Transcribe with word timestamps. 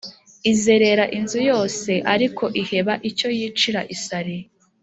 izerera 0.51 1.05
inzu 1.17 1.39
yose 1.51 1.91
ariko 2.13 2.43
iheba 2.61 2.93
icyo 3.09 3.27
yicira 3.37 3.81
isari. 3.95 4.35